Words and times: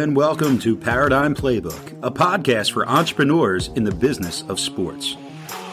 and 0.00 0.16
welcome 0.16 0.58
to 0.58 0.74
Paradigm 0.74 1.34
Playbook, 1.34 1.92
a 2.02 2.10
podcast 2.10 2.72
for 2.72 2.88
entrepreneurs 2.88 3.68
in 3.74 3.84
the 3.84 3.94
business 3.94 4.42
of 4.48 4.58
sports. 4.58 5.14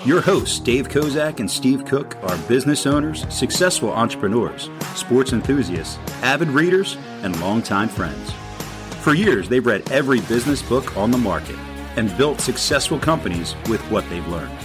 Your 0.04 0.20
hosts, 0.20 0.60
Dave 0.60 0.90
Kozak 0.90 1.40
and 1.40 1.50
Steve 1.50 1.86
Cook, 1.86 2.22
are 2.24 2.38
business 2.40 2.86
owners, 2.86 3.26
successful 3.34 3.90
entrepreneurs, 3.90 4.70
sports 4.96 5.32
enthusiasts, 5.32 5.98
avid 6.24 6.50
readers, 6.50 6.98
and 7.24 7.40
longtime 7.40 7.88
friends. 7.88 8.34
For 9.02 9.14
years, 9.14 9.48
they've 9.48 9.66
read 9.66 9.90
every 9.92 10.20
business 10.20 10.62
book 10.62 10.98
on 10.98 11.10
the 11.10 11.18
market 11.18 11.58
and 11.96 12.16
built 12.18 12.42
successful 12.42 13.00
companies 13.00 13.56
with 13.70 13.80
what 13.90 14.08
they've 14.10 14.28
learned. 14.28 14.60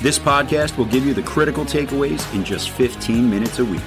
This 0.00 0.20
podcast 0.20 0.78
will 0.78 0.84
give 0.84 1.04
you 1.04 1.12
the 1.12 1.24
critical 1.24 1.64
takeaways 1.64 2.32
in 2.36 2.44
just 2.44 2.70
15 2.70 3.28
minutes 3.28 3.58
a 3.58 3.64
week. 3.64 3.80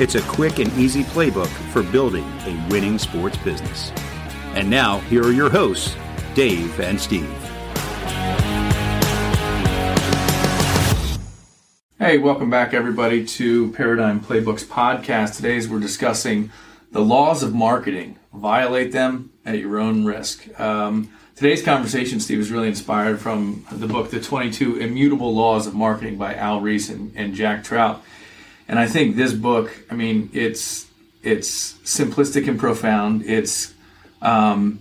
It's 0.00 0.14
a 0.14 0.22
quick 0.22 0.58
and 0.58 0.72
easy 0.78 1.02
playbook 1.02 1.48
for 1.70 1.82
building 1.82 2.24
a 2.46 2.66
winning 2.70 2.98
sports 2.98 3.36
business. 3.36 3.92
And 4.54 4.68
now, 4.68 4.98
here 5.00 5.22
are 5.22 5.32
your 5.32 5.50
hosts, 5.50 5.94
Dave 6.34 6.80
and 6.80 7.00
Steve. 7.00 7.28
Hey, 11.98 12.18
welcome 12.18 12.48
back, 12.48 12.74
everybody, 12.74 13.24
to 13.26 13.70
Paradigm 13.72 14.20
Playbooks 14.20 14.64
podcast. 14.64 15.36
Today, 15.36 15.64
we're 15.66 15.78
discussing 15.78 16.50
the 16.90 17.00
laws 17.00 17.42
of 17.42 17.54
marketing. 17.54 18.18
Violate 18.32 18.92
them 18.92 19.30
at 19.44 19.58
your 19.58 19.78
own 19.78 20.04
risk. 20.04 20.48
Um, 20.58 21.10
today's 21.36 21.62
conversation, 21.62 22.18
Steve, 22.18 22.38
is 22.38 22.50
really 22.50 22.68
inspired 22.68 23.20
from 23.20 23.66
the 23.70 23.86
book, 23.86 24.10
The 24.10 24.20
22 24.20 24.76
Immutable 24.76 25.34
Laws 25.34 25.66
of 25.66 25.74
Marketing 25.74 26.16
by 26.16 26.34
Al 26.34 26.60
Ries 26.60 26.88
and, 26.88 27.12
and 27.14 27.34
Jack 27.34 27.64
Trout. 27.64 28.02
And 28.66 28.78
I 28.78 28.86
think 28.86 29.16
this 29.16 29.32
book, 29.32 29.70
I 29.90 29.94
mean, 29.94 30.30
it's 30.32 30.86
it's 31.22 31.74
simplistic 31.84 32.48
and 32.48 32.58
profound. 32.58 33.22
It's 33.24 33.74
um, 34.22 34.80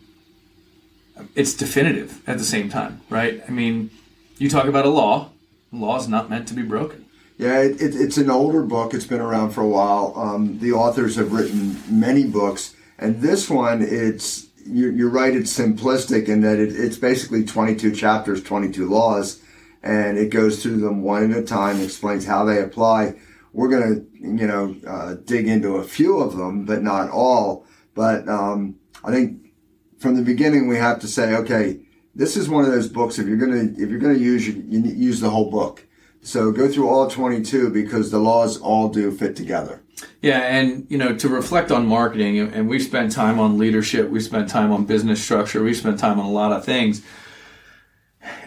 it's 1.35 1.53
definitive 1.53 2.21
at 2.27 2.37
the 2.37 2.43
same 2.43 2.69
time, 2.69 3.01
right? 3.09 3.41
I 3.47 3.51
mean, 3.51 3.91
you 4.37 4.49
talk 4.49 4.65
about 4.65 4.85
a 4.85 4.89
law. 4.89 5.31
Law 5.71 5.97
is 5.97 6.07
not 6.07 6.29
meant 6.29 6.47
to 6.49 6.53
be 6.53 6.61
broken. 6.61 7.05
Yeah, 7.37 7.59
it, 7.61 7.81
it, 7.81 7.95
it's 7.95 8.17
an 8.17 8.29
older 8.29 8.63
book. 8.63 8.93
It's 8.93 9.05
been 9.05 9.21
around 9.21 9.51
for 9.51 9.61
a 9.61 9.67
while. 9.67 10.13
Um, 10.15 10.59
the 10.59 10.71
authors 10.71 11.15
have 11.17 11.31
written 11.31 11.77
many 11.89 12.25
books, 12.25 12.75
and 12.97 13.21
this 13.21 13.49
one, 13.49 13.81
it's 13.81 14.47
you're, 14.65 14.91
you're 14.91 15.09
right. 15.09 15.35
It's 15.35 15.57
simplistic 15.57 16.27
in 16.27 16.41
that 16.41 16.59
it, 16.59 16.75
it's 16.75 16.97
basically 16.97 17.45
22 17.45 17.93
chapters, 17.93 18.41
22 18.41 18.89
laws, 18.89 19.41
and 19.83 20.17
it 20.17 20.29
goes 20.29 20.63
through 20.63 20.77
them 20.77 21.03
one 21.03 21.31
at 21.31 21.37
a 21.37 21.43
time, 21.43 21.79
explains 21.79 22.25
how 22.25 22.43
they 22.43 22.61
apply 22.61 23.15
we're 23.57 23.69
to, 23.69 24.05
you 24.13 24.45
know, 24.45 24.75
uh, 24.87 25.15
dig 25.25 25.47
into 25.47 25.77
a 25.77 25.83
few 25.83 26.19
of 26.19 26.37
them, 26.37 26.63
but 26.63 26.83
not 26.83 27.09
all. 27.09 27.65
But 27.95 28.29
um, 28.29 28.75
I 29.03 29.11
think 29.11 29.53
from 29.99 30.15
the 30.15 30.21
beginning 30.21 30.67
we 30.67 30.77
have 30.77 30.99
to 31.01 31.07
say, 31.07 31.35
okay, 31.35 31.79
this 32.15 32.35
is 32.35 32.49
one 32.49 32.65
of 32.65 32.71
those 32.71 32.87
books. 32.87 33.19
If 33.19 33.27
you're 33.27 33.37
going 33.37 33.75
to 33.75 33.81
if 33.81 33.89
you're 33.89 33.99
to 33.99 34.17
use 34.17 34.47
you, 34.47 34.63
you 34.67 34.81
use 34.81 35.19
the 35.19 35.29
whole 35.29 35.49
book. 35.49 35.85
So 36.21 36.51
go 36.51 36.67
through 36.67 36.89
all 36.89 37.09
22 37.09 37.69
because 37.69 38.11
the 38.11 38.19
laws 38.19 38.59
all 38.59 38.89
do 38.89 39.11
fit 39.11 39.35
together. 39.35 39.81
Yeah, 40.21 40.39
and 40.39 40.85
you 40.89 40.97
know, 40.97 41.15
to 41.15 41.29
reflect 41.29 41.71
on 41.71 41.87
marketing, 41.87 42.39
and 42.39 42.67
we 42.67 42.79
spent 42.79 43.11
time 43.11 43.39
on 43.39 43.57
leadership, 43.57 44.09
we 44.09 44.19
spent 44.19 44.49
time 44.49 44.71
on 44.71 44.85
business 44.85 45.23
structure, 45.23 45.63
we 45.63 45.73
spent 45.73 45.99
time 45.99 46.19
on 46.19 46.25
a 46.25 46.31
lot 46.31 46.51
of 46.51 46.65
things. 46.65 47.01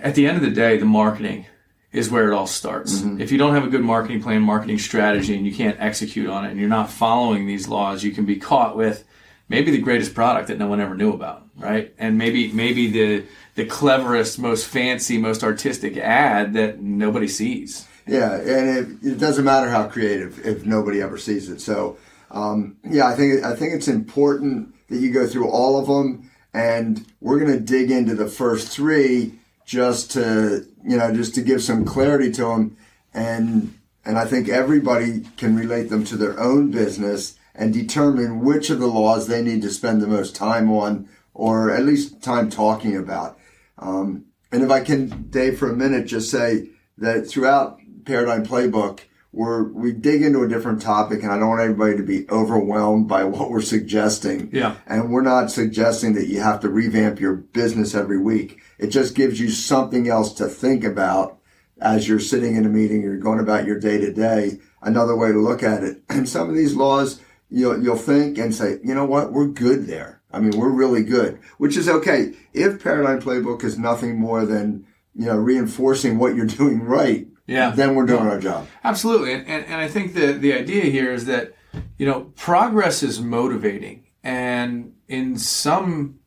At 0.03 0.15
the 0.15 0.27
end 0.27 0.37
of 0.37 0.43
the 0.43 0.51
day, 0.51 0.77
the 0.77 0.85
marketing 0.85 1.47
is 1.93 2.11
where 2.11 2.31
it 2.31 2.35
all 2.35 2.47
starts. 2.47 2.99
Mm-hmm. 2.99 3.21
If 3.21 3.33
you 3.33 3.39
don't 3.39 3.55
have 3.55 3.65
a 3.65 3.69
good 3.69 3.83
marketing 3.83 4.23
plan, 4.23 4.43
marketing 4.43 4.79
strategy, 4.79 5.35
and 5.37 5.47
you 5.47 5.55
can't 5.55 5.81
execute 5.81 6.29
on 6.29 6.45
it, 6.45 6.51
and 6.51 6.61
you're 6.61 6.69
not 6.69 6.91
following 6.91 7.47
these 7.47 7.67
laws, 7.67 8.05
you 8.05 8.13
can 8.13 8.25
be 8.25 8.37
caught 8.37 8.77
with 8.77 9.05
maybe 9.51 9.71
the 9.71 9.79
greatest 9.79 10.15
product 10.15 10.49
that 10.49 10.59
no 10.59 10.69
one 10.69 10.81
ever 10.81 10.95
knew 10.95 11.13
about, 11.13 11.43
right? 11.59 11.93
And 11.99 12.17
maybe 12.17 12.51
maybe 12.53 12.91
the 12.91 13.27
the 13.57 13.67
cleverest, 13.67 14.39
most 14.39 14.67
fancy, 14.67 15.19
most 15.19 15.45
artistic 15.45 15.99
ad 15.99 16.55
that 16.55 16.81
nobody 16.81 17.29
sees. 17.29 17.87
Yeah, 18.07 18.37
and 18.37 19.03
it, 19.03 19.13
it 19.13 19.19
doesn't 19.19 19.45
matter 19.45 19.69
how 19.69 19.87
creative 19.89 20.47
if 20.47 20.65
nobody 20.65 21.03
ever 21.03 21.19
sees 21.19 21.51
it. 21.51 21.61
So, 21.61 21.99
um, 22.31 22.77
yeah, 22.89 23.07
I 23.07 23.15
think 23.15 23.45
I 23.45 23.55
think 23.55 23.75
it's 23.75 23.89
important 23.89 24.75
that 24.89 24.97
you 24.97 25.13
go 25.13 25.27
through 25.27 25.51
all 25.51 25.79
of 25.79 25.87
them, 25.87 26.31
and 26.55 27.05
we're 27.21 27.39
going 27.39 27.53
to 27.53 27.61
dig 27.61 27.91
into 27.91 28.15
the 28.15 28.29
first 28.29 28.69
three 28.69 29.35
just 29.67 30.13
to 30.13 30.67
you 30.85 30.97
know 30.97 31.13
just 31.13 31.35
to 31.35 31.43
give 31.43 31.63
some 31.63 31.85
clarity 31.85 32.33
to 32.33 32.43
them 32.43 32.77
and 33.13 33.75
and 34.05 34.19
I 34.19 34.25
think 34.25 34.49
everybody 34.49 35.21
can 35.37 35.55
relate 35.55 35.91
them 35.91 36.05
to 36.07 36.17
their 36.17 36.41
own 36.41 36.71
business 36.71 37.37
and 37.61 37.75
determine 37.75 38.41
which 38.41 38.71
of 38.71 38.81
the 38.81 38.87
laws 38.87 39.27
they 39.27 39.43
need 39.43 39.61
to 39.61 39.71
spend 39.71 40.01
the 40.01 40.07
most 40.07 40.35
time 40.35 40.73
on 40.73 41.07
or 41.35 41.71
at 41.71 41.85
least 41.85 42.23
time 42.23 42.49
talking 42.49 42.97
about. 42.97 43.39
Um, 43.79 44.25
and 44.51 44.63
if 44.63 44.71
I 44.71 44.81
can, 44.81 45.29
Dave, 45.29 45.59
for 45.59 45.71
a 45.71 45.77
minute, 45.77 46.07
just 46.07 46.31
say 46.31 46.71
that 46.97 47.29
throughout 47.29 47.79
Paradigm 48.07 48.47
Playbook, 48.47 49.01
we're, 49.33 49.71
we 49.73 49.93
dig 49.93 50.23
into 50.23 50.43
a 50.43 50.49
different 50.49 50.81
topic 50.81 51.23
and 51.23 51.31
I 51.31 51.39
don't 51.39 51.51
want 51.51 51.61
everybody 51.61 51.99
to 51.99 52.03
be 52.03 52.29
overwhelmed 52.31 53.09
by 53.09 53.25
what 53.25 53.51
we're 53.51 53.61
suggesting. 53.61 54.49
Yeah. 54.53 54.77
And 54.87 55.13
we're 55.13 55.21
not 55.21 55.51
suggesting 55.51 56.15
that 56.15 56.29
you 56.29 56.41
have 56.41 56.61
to 56.61 56.71
revamp 56.71 57.21
your 57.21 57.35
business 57.35 57.95
every 57.95 58.19
week. 58.19 58.59
It 58.79 58.87
just 58.87 59.15
gives 59.15 59.39
you 59.39 59.51
something 59.51 60.09
else 60.09 60.33
to 60.35 60.49
think 60.49 60.83
about 60.83 61.39
as 61.79 62.09
you're 62.09 62.21
sitting 62.21 62.57
in 62.57 62.65
a 62.65 62.71
meeting, 62.71 63.03
you're 63.03 63.19
going 63.19 63.39
about 63.39 63.67
your 63.67 63.79
day 63.79 63.99
to 63.99 64.13
day, 64.13 64.61
another 64.81 65.15
way 65.15 65.31
to 65.31 65.39
look 65.39 65.63
at 65.63 65.85
it. 65.85 66.03
And 66.09 66.27
some 66.29 66.49
of 66.49 66.55
these 66.55 66.75
laws, 66.75 67.21
you'll, 67.51 67.83
you'll 67.83 67.97
think 67.97 68.39
and 68.39 68.55
say, 68.55 68.79
you 68.85 68.95
know 68.95 69.05
what? 69.05 69.33
We're 69.33 69.47
good 69.47 69.87
there. 69.87 70.23
I 70.33 70.39
mean, 70.39 70.57
we're 70.59 70.71
really 70.71 71.03
good, 71.03 71.41
which 71.59 71.77
is 71.77 71.89
okay. 71.89 72.33
If 72.53 72.83
Paradigm 72.83 73.21
Playbook 73.21 73.65
is 73.65 73.79
nothing 73.79 74.19
more 74.19 74.47
than, 74.47 74.87
you 75.15 75.27
know, 75.27 75.37
reinforcing 75.37 76.19
what 76.19 76.37
you're 76.37 76.47
doing 76.61 76.83
right, 76.83 77.27
yeah. 77.47 77.71
then 77.71 77.95
we're 77.95 78.07
doing 78.07 78.27
our 78.27 78.39
job. 78.39 78.69
Absolutely. 78.85 79.33
And, 79.33 79.47
and, 79.47 79.65
and 79.67 79.75
I 79.75 79.89
think 79.89 80.15
the, 80.15 80.33
the 80.33 80.53
idea 80.53 80.85
here 80.85 81.13
is 81.13 81.27
that, 81.27 81.55
you 81.99 82.07
know, 82.07 82.33
progress 82.37 83.03
is 83.03 83.21
motivating. 83.21 84.07
And 84.23 84.95
in 85.09 85.37
some 85.37 86.21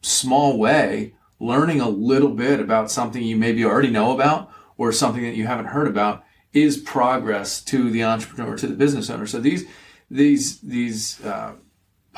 small 0.00 0.58
way, 0.58 1.14
learning 1.38 1.80
a 1.80 1.88
little 1.88 2.34
bit 2.34 2.60
about 2.60 2.90
something 2.90 3.22
you 3.22 3.36
maybe 3.36 3.64
already 3.64 3.90
know 3.90 4.14
about 4.14 4.50
or 4.76 4.92
something 4.92 5.22
that 5.22 5.34
you 5.34 5.46
haven't 5.46 5.66
heard 5.66 5.88
about 5.88 6.24
is 6.52 6.78
progress 6.78 7.60
to 7.62 7.90
the 7.90 8.02
entrepreneur, 8.02 8.56
to 8.56 8.66
the 8.66 8.74
business 8.74 9.10
owner. 9.10 9.26
So 9.26 9.38
these 9.38 9.64
these 10.10 10.60
these 10.60 11.22
uh, 11.24 11.52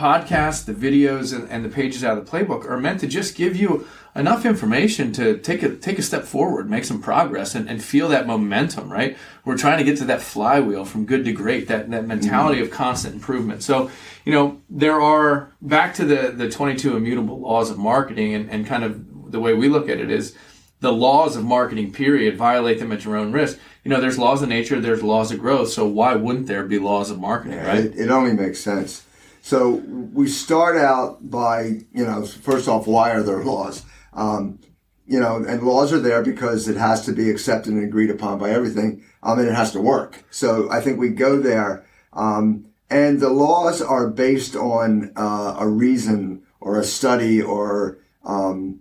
podcasts, 0.01 0.65
the 0.65 0.73
videos, 0.73 1.35
and, 1.35 1.49
and, 1.51 1.63
the 1.63 1.69
pages 1.69 2.03
out 2.03 2.17
of 2.17 2.25
the 2.25 2.31
playbook 2.31 2.65
are 2.69 2.79
meant 2.79 3.01
to 3.01 3.07
just 3.07 3.37
give 3.37 3.55
you 3.55 3.87
enough 4.17 4.47
information 4.47 5.13
to 5.13 5.37
take 5.37 5.63
a 5.63 5.77
take 5.77 5.99
a 5.99 6.03
step 6.03 6.25
forward, 6.25 6.71
make 6.71 6.85
some 6.85 7.03
progress, 7.03 7.55
and, 7.55 7.69
and 7.69 7.83
feel 7.83 8.09
that 8.09 8.27
momentum. 8.27 8.91
Right? 8.91 9.17
We're 9.45 9.59
trying 9.59 9.79
to 9.79 9.85
get 9.85 9.99
to 9.99 10.05
that 10.07 10.23
flywheel 10.23 10.85
from 10.85 11.05
good 11.05 11.25
to 11.25 11.33
great, 11.33 11.69
that 11.69 11.91
that 11.91 12.07
mentality 12.07 12.57
mm-hmm. 12.61 12.71
of 12.71 12.71
constant 12.71 13.15
improvement. 13.15 13.63
So 13.63 13.91
you 14.25 14.33
know 14.33 14.61
there 14.71 15.01
are 15.01 15.53
back 15.61 15.95
to 15.95 16.05
the 16.05 16.33
the 16.35 16.49
22 16.49 16.97
immutable 16.97 17.39
laws 17.41 17.71
of 17.71 17.79
marketing 17.79 18.35
and, 18.35 18.51
and 18.51 18.67
kind 18.67 18.85
of 18.85 19.33
the 19.33 19.41
way 19.41 19.55
we 19.55 19.69
look 19.69 19.89
at 19.89 20.01
it 20.01 20.11
is 20.11 20.35
the 20.81 20.93
laws 20.93 21.37
of 21.37 21.45
marketing 21.45 21.93
period 21.93 22.37
violate 22.37 22.79
them 22.79 22.91
at 22.91 23.05
your 23.05 23.17
own 23.17 23.33
risk 23.33 23.59
you 23.85 23.91
know 23.91 24.01
there's 24.01 24.19
laws 24.19 24.43
of 24.43 24.49
nature 24.49 24.81
there's 24.81 25.03
laws 25.03 25.31
of 25.31 25.39
growth 25.39 25.71
so 25.71 25.87
why 25.87 26.15
wouldn't 26.15 26.47
there 26.47 26.65
be 26.65 26.79
laws 26.79 27.11
of 27.11 27.19
marketing 27.19 27.59
yeah, 27.59 27.67
right? 27.67 27.85
it, 27.85 27.99
it, 27.99 28.11
only 28.11 28.33
makes 28.33 28.61
sense. 28.61 29.05
So 29.43 29.71
we 29.71 30.29
start 30.29 30.77
out 30.77 31.31
by 31.31 31.63
you 31.93 32.05
know 32.05 32.25
first 32.25 32.69
off 32.69 32.87
why 32.87 33.11
are 33.11 33.23
there 33.23 33.43
laws? 33.43 33.85
Um, 34.13 34.59
you 35.07 35.19
know 35.19 35.37
and 35.37 35.63
laws 35.63 35.93
are 35.93 36.01
there 36.01 36.23
because 36.23 36.69
it 36.69 36.77
has 36.77 37.05
to 37.07 37.13
be 37.13 37.31
accepted 37.31 37.73
and 37.73 37.85
agreed 37.85 38.11
upon 38.11 38.39
by 38.39 38.51
everything. 38.51 39.05
Um, 39.23 39.39
and 39.39 39.49
it 39.49 39.55
has 39.55 39.73
to 39.73 39.81
work. 39.81 40.25
So 40.31 40.71
i 40.71 40.81
think 40.81 40.99
we 40.99 41.11
go 41.11 41.39
there. 41.41 41.85
Um, 42.13 42.67
and 42.91 43.21
the 43.21 43.31
laws 43.31 43.81
are 43.81 44.09
based 44.09 44.57
on 44.57 45.13
uh, 45.15 45.57
a 45.59 45.69
reason 45.69 46.43
or 46.61 46.79
a 46.79 46.85
study 46.85 47.41
or 47.41 47.99
um, 48.25 48.81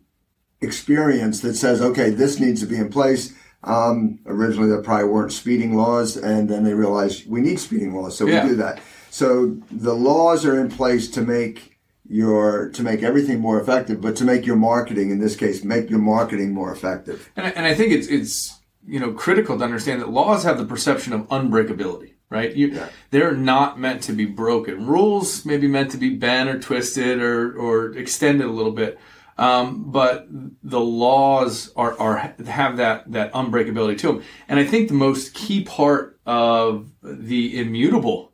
experience 0.62 1.42
that 1.42 1.56
says, 1.56 1.82
okay, 1.82 2.10
this 2.10 2.40
needs 2.40 2.62
to 2.62 2.68
be 2.68 2.76
in 2.76 2.90
place. 2.90 3.34
Um, 3.64 4.20
originally, 4.26 4.70
there 4.70 4.82
probably 4.82 5.10
weren't 5.10 5.34
speeding 5.34 5.76
laws, 5.76 6.16
and 6.16 6.50
then 6.50 6.64
they 6.64 6.74
realized 6.74 7.30
we 7.30 7.42
need 7.42 7.60
speeding 7.60 7.94
laws, 7.94 8.18
so 8.18 8.26
yeah. 8.26 8.44
we 8.44 8.50
do 8.50 8.56
that. 8.58 8.80
So 9.10 9.58
the 9.72 9.94
laws 9.94 10.46
are 10.46 10.60
in 10.60 10.70
place 10.70 11.10
to 11.12 11.22
make 11.22 11.78
your 12.08 12.70
to 12.70 12.84
make 12.84 13.04
everything 13.04 13.40
more 13.40 13.60
effective, 13.60 14.02
but 14.02 14.16
to 14.18 14.24
make 14.24 14.46
your 14.46 14.56
marketing, 14.56 15.12
in 15.12 15.20
this 15.20 15.36
case, 15.36 15.64
make 15.64 15.90
your 15.90 16.00
marketing 16.00 16.54
more 16.54 16.72
effective. 16.72 17.30
And 17.36 17.48
I, 17.48 17.50
and 17.52 17.66
I 17.66 17.74
think 17.74 17.92
it's 17.92 18.08
it's 18.08 18.60
you 18.88 19.00
know 19.00 19.12
critical 19.12 19.58
to 19.58 19.64
understand 19.64 20.02
that 20.02 20.10
laws 20.10 20.44
have 20.44 20.58
the 20.58 20.66
perception 20.66 21.14
of 21.14 21.28
unbreakability 21.28 22.14
right? 22.30 22.56
You, 22.56 22.68
yeah. 22.68 22.90
They're 23.12 23.36
not 23.36 23.80
meant 23.80 24.04
to 24.04 24.14
be 24.14 24.26
broken. 24.26 24.86
Rules 24.86 25.46
may 25.46 25.58
be 25.58 25.68
meant 25.68 25.92
to 25.92 25.98
be 25.98 26.12
bent 26.12 26.50
or 26.50 26.60
twisted 26.60 27.22
or, 27.22 27.54
or 27.54 27.98
extended 27.98 28.46
a 28.46 28.52
little 28.52 28.72
bit. 28.72 29.00
Um, 29.40 29.86
but 29.92 30.28
the 30.64 30.82
laws 30.82 31.72
are, 31.76 31.98
are 32.00 32.34
have 32.46 32.78
that 32.78 33.10
that 33.12 33.32
unbreakability 33.34 33.98
to 34.00 34.08
them, 34.08 34.24
and 34.50 34.60
I 34.60 34.66
think 34.66 34.88
the 34.90 34.94
most 34.96 35.34
key 35.34 35.64
part 35.64 36.20
of 36.26 36.90
the 37.02 37.58
immutable, 37.60 38.34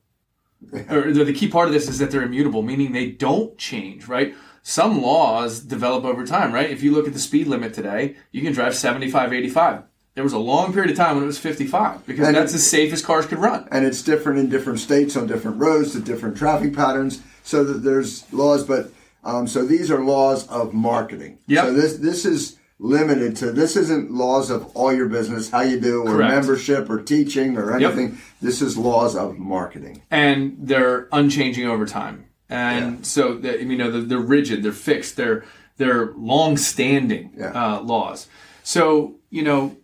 or 0.90 1.12
the 1.12 1.32
key 1.34 1.48
part 1.48 1.68
of 1.68 1.74
this 1.74 1.88
is 1.88 2.00
that 2.00 2.10
they're 2.12 2.24
immutable, 2.24 2.62
meaning 2.64 2.92
they 2.92 3.12
don't 3.12 3.58
change. 3.58 4.08
Right? 4.08 4.34
some 4.68 5.00
laws 5.00 5.60
develop 5.60 6.04
over 6.06 6.26
time, 6.26 6.52
right? 6.52 6.72
If 6.72 6.82
you 6.82 6.92
look 6.92 7.06
at 7.06 7.14
the 7.14 7.20
speed 7.20 7.46
limit 7.46 7.72
today, 7.76 8.16
you 8.32 8.42
can 8.42 8.52
drive 8.52 8.74
75, 8.76 9.32
85. 9.32 9.84
There 10.16 10.24
was 10.24 10.34
a 10.34 10.40
long 10.40 10.74
period 10.74 10.90
of 10.90 10.98
time 10.98 11.14
when 11.14 11.24
it 11.24 11.28
was 11.28 11.38
55 11.38 12.04
because 12.08 12.28
And 12.28 12.36
that's 12.36 12.52
it- 12.54 12.56
as 12.56 12.66
safe 12.68 12.92
as 12.92 13.04
cars 13.04 13.28
could 13.28 13.38
run. 13.38 13.68
and 13.72 13.86
it's 13.86 14.02
different 14.02 14.40
in 14.40 14.50
different 14.50 14.80
states 14.80 15.16
on 15.16 15.28
different 15.28 15.60
roads 15.60 15.92
to 15.92 16.00
different 16.00 16.36
traffic 16.36 16.74
patterns. 16.76 17.22
So 17.44 17.64
that 17.64 17.84
there's 17.84 18.24
laws, 18.34 18.64
but 18.64 18.90
um, 19.26 19.48
so 19.48 19.66
these 19.66 19.92
are 19.92 20.02
laws 20.04 20.48
of 20.48 20.74
marketing. 20.74 21.40
Yep. 21.48 21.66
So 21.66 21.74
this 21.74 21.98
this 21.98 22.26
is 22.26 22.58
limited 22.80 23.36
to 23.38 23.52
this 23.52 23.76
isn't 23.76 24.12
laws 24.12 24.50
of 24.50 24.66
all 24.76 24.94
your 24.94 25.08
business, 25.10 25.50
how 25.50 25.62
you 25.62 25.80
do, 25.80 26.02
or 26.04 26.12
Correct. 26.18 26.34
membership, 26.36 26.90
or 26.90 27.02
teaching, 27.02 27.58
or 27.58 27.78
Yep. 27.80 27.94
anything. 27.94 28.18
This 28.42 28.62
is 28.62 28.78
laws 28.78 29.16
of 29.16 29.38
marketing. 29.38 30.02
and 30.12 30.56
they're 30.60 31.08
unchanging 31.12 31.68
over 31.68 31.86
time. 31.86 32.26
And 32.50 32.98
Yeah. 32.98 33.02
so, 33.04 33.34
the, 33.36 33.64
you 33.64 33.76
know, 33.78 33.90
they're, 33.92 34.02
they're 34.02 34.20
rigid, 34.20 34.62
they're 34.64 34.72
fixed, 34.72 35.16
they're 35.18 35.44
they're 35.78 36.14
long-standing 36.16 37.32
Yeah. 37.38 37.48
uh, 37.78 37.82
laws. 37.82 38.28
So, 38.64 39.16
you 39.30 39.44
know, 39.44 39.76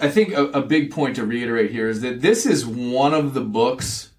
I 0.00 0.08
think 0.08 0.32
a, 0.32 0.44
a 0.46 0.62
big 0.62 0.90
point 0.92 1.16
to 1.16 1.24
reiterate 1.26 1.70
here 1.72 1.88
is 1.88 2.00
that 2.02 2.20
this 2.20 2.46
is 2.46 2.64
one 2.66 3.14
of 3.14 3.34
the 3.34 3.40
books 3.40 4.10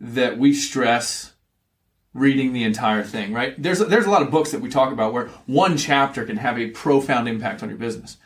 that 0.00 0.38
we 0.38 0.52
stress 0.54 1.34
reading 2.14 2.52
the 2.52 2.64
entire 2.64 3.02
thing. 3.02 3.32
Right? 3.32 3.60
There's 3.60 3.78
there's 3.78 4.06
a 4.06 4.10
lot 4.10 4.22
of 4.22 4.30
books 4.30 4.50
that 4.52 4.60
we 4.60 4.68
talk 4.68 4.92
about 4.92 5.12
where 5.12 5.28
one 5.46 5.76
chapter 5.76 6.24
can 6.24 6.36
have 6.36 6.58
a 6.58 6.70
profound 6.70 7.28
impact 7.28 7.62
on 7.62 7.68
your 7.68 7.78
business. 7.78 8.16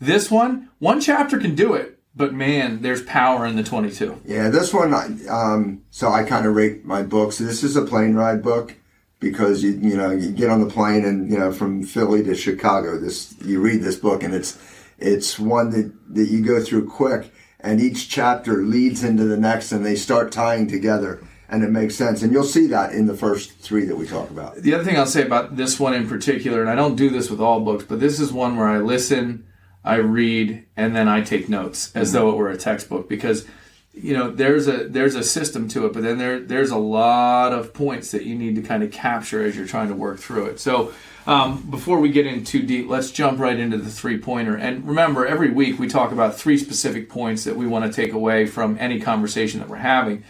This 0.00 0.30
one, 0.30 0.68
one 0.78 1.00
chapter 1.00 1.38
can 1.38 1.54
do 1.54 1.74
it, 1.74 1.98
but 2.14 2.34
man, 2.34 2.82
there's 2.82 3.02
power 3.02 3.46
in 3.46 3.54
the 3.54 3.62
22. 3.62 4.22
Yeah, 4.24 4.48
this 4.50 4.74
one. 4.74 4.92
Um, 5.28 5.82
so 5.90 6.10
I 6.10 6.24
kind 6.24 6.44
of 6.44 6.54
rate 6.54 6.84
my 6.84 7.02
books. 7.02 7.38
This 7.38 7.62
is 7.62 7.76
a 7.76 7.82
plane 7.82 8.14
ride 8.14 8.42
book 8.42 8.74
because 9.22 9.62
you 9.62 9.70
you 9.70 9.96
know 9.96 10.10
you 10.10 10.32
get 10.32 10.50
on 10.50 10.60
the 10.60 10.68
plane 10.68 11.04
and 11.04 11.30
you 11.30 11.38
know 11.38 11.52
from 11.52 11.84
Philly 11.84 12.22
to 12.24 12.34
Chicago. 12.34 12.98
This 12.98 13.34
you 13.44 13.60
read 13.60 13.82
this 13.82 13.96
book 13.96 14.22
and 14.22 14.34
it's 14.34 14.58
it's 14.98 15.38
one 15.38 15.70
that 15.70 16.14
that 16.14 16.28
you 16.28 16.44
go 16.44 16.60
through 16.60 16.88
quick 16.88 17.32
and 17.60 17.80
each 17.80 18.08
chapter 18.10 18.62
leads 18.62 19.04
into 19.04 19.24
the 19.24 19.36
next 19.36 19.72
and 19.72 19.86
they 19.86 19.94
start 19.94 20.32
tying 20.32 20.66
together 20.66 21.22
and 21.52 21.62
it 21.62 21.70
makes 21.70 21.94
sense. 21.94 22.22
And 22.22 22.32
you'll 22.32 22.44
see 22.44 22.66
that 22.68 22.92
in 22.92 23.06
the 23.06 23.14
first 23.14 23.52
three 23.58 23.84
that 23.84 23.96
we 23.96 24.06
talk 24.06 24.30
about. 24.30 24.56
The 24.56 24.72
other 24.72 24.84
thing 24.84 24.96
I'll 24.96 25.04
say 25.04 25.22
about 25.22 25.56
this 25.56 25.78
one 25.78 25.92
in 25.92 26.08
particular, 26.08 26.62
and 26.62 26.70
I 26.70 26.74
don't 26.74 26.96
do 26.96 27.10
this 27.10 27.30
with 27.30 27.40
all 27.40 27.60
books, 27.60 27.84
but 27.84 28.00
this 28.00 28.18
is 28.18 28.32
one 28.32 28.56
where 28.56 28.66
I 28.66 28.78
listen, 28.78 29.46
I 29.84 29.96
read, 29.96 30.64
and 30.78 30.96
then 30.96 31.08
I 31.08 31.20
take 31.20 31.50
notes 31.50 31.94
as 31.94 32.12
though 32.12 32.30
it 32.30 32.36
were 32.36 32.48
a 32.48 32.56
textbook 32.56 33.06
because 33.06 33.46
you 33.92 34.16
know 34.16 34.30
there's 34.30 34.66
a 34.66 34.88
there's 34.88 35.14
a 35.14 35.22
system 35.22 35.68
to 35.68 35.84
it, 35.84 35.92
but 35.92 36.02
then 36.02 36.16
there 36.16 36.40
there's 36.40 36.70
a 36.70 36.78
lot 36.78 37.52
of 37.52 37.74
points 37.74 38.12
that 38.12 38.24
you 38.24 38.34
need 38.34 38.56
to 38.56 38.62
kind 38.62 38.82
of 38.82 38.90
capture 38.90 39.44
as 39.44 39.54
you're 39.54 39.66
trying 39.66 39.88
to 39.88 39.94
work 39.94 40.18
through 40.18 40.46
it. 40.46 40.58
So 40.58 40.94
um, 41.26 41.68
before 41.68 42.00
we 42.00 42.08
get 42.08 42.24
in 42.24 42.44
too 42.44 42.62
deep, 42.62 42.88
let's 42.88 43.10
jump 43.10 43.38
right 43.38 43.58
into 43.58 43.76
the 43.76 43.90
three 43.90 44.16
pointer. 44.16 44.56
And 44.56 44.88
remember, 44.88 45.26
every 45.26 45.50
week 45.50 45.78
we 45.78 45.86
talk 45.86 46.12
about 46.12 46.34
three 46.34 46.56
specific 46.56 47.10
points 47.10 47.44
that 47.44 47.56
we 47.56 47.66
want 47.66 47.84
to 47.84 47.92
take 47.92 48.14
away 48.14 48.46
from 48.46 48.78
any 48.80 48.98
conversation 48.98 49.60
that 49.60 49.68
we're 49.68 49.76
having. 49.76 50.24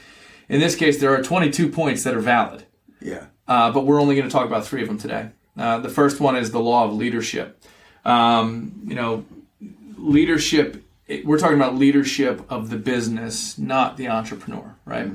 In 0.53 0.61
this 0.61 0.77
case, 0.77 0.99
there 1.01 1.15
are 1.17 1.23
22 1.23 1.69
points 1.71 2.05
that 2.05 2.15
are 2.15 2.21
valid 2.21 2.65
Yeah. 3.01 3.25
uh, 3.49 3.73
but 3.73 3.87
we're 3.87 4.01
only 4.01 4.15
going 4.15 4.29
to 4.29 4.33
talk 4.33 4.47
about 4.47 4.67
three 4.67 4.83
of 4.83 4.89
them 4.89 4.99
today. 4.99 5.31
Uh, 5.59 5.79
the 5.79 5.89
first 5.89 6.21
one 6.21 6.37
is 6.37 6.51
the 6.51 6.61
law 6.61 6.85
of 6.85 6.93
leadership. 6.95 7.59
Um, 8.05 8.73
you 8.87 8.95
know, 8.95 9.25
leadership. 9.97 10.85
it- 11.07 11.25
We're 11.27 11.39
talking 11.39 11.57
about 11.57 11.75
leadership 11.77 12.43
of 12.51 12.69
the 12.71 12.77
business, 12.77 13.57
not 13.59 13.97
the 13.97 14.09
entrepreneur, 14.09 14.77
right? 14.85 15.11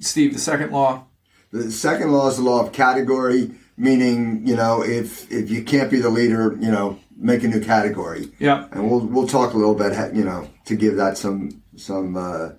Steve, 0.00 0.32
the 0.32 0.40
second 0.40 0.72
law. 0.72 1.04
The 1.52 1.70
second 1.70 2.10
law 2.12 2.28
is 2.28 2.36
the 2.38 2.42
law 2.42 2.60
of 2.66 2.72
category, 2.72 3.50
meaning 3.76 4.46
you 4.46 4.56
know 4.56 4.82
if 4.82 5.30
if 5.30 5.50
you 5.50 5.62
can't 5.62 5.90
be 5.90 6.00
the 6.00 6.10
leader, 6.10 6.56
you 6.60 6.70
know 6.70 6.98
make 7.16 7.44
a 7.44 7.48
new 7.48 7.60
category. 7.60 8.32
Yeah. 8.40 8.66
and 8.72 8.90
we'll 8.90 9.00
we'll 9.06 9.26
talk 9.28 9.54
a 9.54 9.56
little 9.56 9.74
bit, 9.74 9.92
you 10.14 10.24
know, 10.24 10.48
to 10.64 10.74
give 10.74 10.96
that 10.96 11.16
some 11.16 11.62
some 11.76 12.16
uh, 12.16 12.50